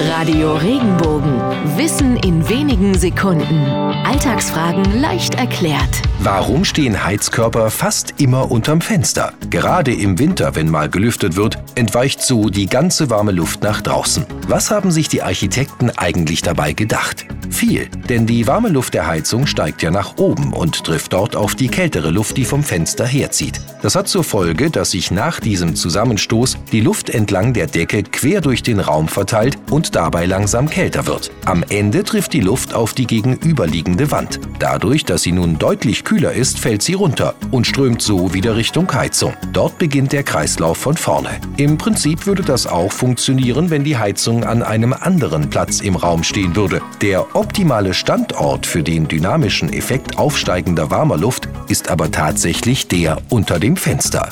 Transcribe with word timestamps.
Radio 0.00 0.54
Regenbogen. 0.54 1.40
Wissen 1.76 2.16
in 2.18 2.48
wenigen 2.48 2.87
Sekunden. 2.98 3.64
Alltagsfragen 4.04 5.00
leicht 5.00 5.36
erklärt. 5.36 6.02
Warum 6.20 6.64
stehen 6.64 7.04
Heizkörper 7.04 7.70
fast 7.70 8.14
immer 8.20 8.50
unterm 8.50 8.80
Fenster? 8.80 9.32
Gerade 9.50 9.94
im 9.94 10.18
Winter, 10.18 10.56
wenn 10.56 10.68
mal 10.68 10.88
gelüftet 10.88 11.36
wird, 11.36 11.58
entweicht 11.76 12.20
so 12.20 12.48
die 12.48 12.66
ganze 12.66 13.08
warme 13.08 13.30
Luft 13.30 13.62
nach 13.62 13.80
draußen. 13.82 14.26
Was 14.48 14.72
haben 14.72 14.90
sich 14.90 15.08
die 15.08 15.22
Architekten 15.22 15.90
eigentlich 15.96 16.42
dabei 16.42 16.72
gedacht? 16.72 17.26
Viel, 17.50 17.88
denn 18.08 18.26
die 18.26 18.46
warme 18.46 18.68
Luft 18.68 18.94
der 18.94 19.06
Heizung 19.06 19.46
steigt 19.46 19.82
ja 19.82 19.90
nach 19.90 20.18
oben 20.18 20.52
und 20.52 20.84
trifft 20.84 21.12
dort 21.12 21.34
auf 21.34 21.54
die 21.54 21.68
kältere 21.68 22.10
Luft, 22.10 22.36
die 22.36 22.44
vom 22.44 22.62
Fenster 22.62 23.06
herzieht. 23.06 23.60
Das 23.82 23.94
hat 23.94 24.08
zur 24.08 24.24
Folge, 24.24 24.70
dass 24.70 24.90
sich 24.90 25.10
nach 25.10 25.40
diesem 25.40 25.74
Zusammenstoß 25.74 26.58
die 26.72 26.80
Luft 26.80 27.10
entlang 27.10 27.52
der 27.54 27.66
Decke 27.66 28.02
quer 28.02 28.40
durch 28.40 28.62
den 28.62 28.80
Raum 28.80 29.08
verteilt 29.08 29.56
und 29.70 29.94
dabei 29.94 30.26
langsam 30.26 30.68
kälter 30.68 31.06
wird. 31.06 31.30
Am 31.44 31.64
Ende 31.68 32.04
trifft 32.04 32.32
die 32.32 32.40
Luft 32.40 32.74
auf 32.74 32.87
die 32.92 33.06
gegenüberliegende 33.06 34.10
Wand. 34.10 34.40
Dadurch, 34.58 35.04
dass 35.04 35.22
sie 35.22 35.32
nun 35.32 35.58
deutlich 35.58 36.04
kühler 36.04 36.32
ist, 36.32 36.58
fällt 36.58 36.82
sie 36.82 36.94
runter 36.94 37.34
und 37.50 37.66
strömt 37.66 38.02
so 38.02 38.34
wieder 38.34 38.56
Richtung 38.56 38.92
Heizung. 38.92 39.34
Dort 39.52 39.78
beginnt 39.78 40.12
der 40.12 40.22
Kreislauf 40.22 40.78
von 40.78 40.96
vorne. 40.96 41.30
Im 41.56 41.78
Prinzip 41.78 42.26
würde 42.26 42.42
das 42.42 42.66
auch 42.66 42.92
funktionieren, 42.92 43.70
wenn 43.70 43.84
die 43.84 43.96
Heizung 43.96 44.44
an 44.44 44.62
einem 44.62 44.92
anderen 44.92 45.50
Platz 45.50 45.80
im 45.80 45.96
Raum 45.96 46.22
stehen 46.22 46.56
würde. 46.56 46.82
Der 47.00 47.36
optimale 47.36 47.94
Standort 47.94 48.66
für 48.66 48.82
den 48.82 49.08
dynamischen 49.08 49.72
Effekt 49.72 50.18
aufsteigender 50.18 50.90
warmer 50.90 51.16
Luft 51.16 51.48
ist 51.68 51.90
aber 51.90 52.10
tatsächlich 52.10 52.88
der 52.88 53.18
unter 53.28 53.58
dem 53.58 53.76
Fenster. 53.76 54.28